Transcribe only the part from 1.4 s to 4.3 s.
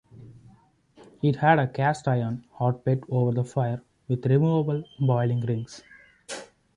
a cast-iron hotplate over the fire with